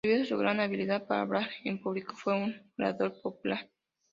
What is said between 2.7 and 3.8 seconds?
orador popular.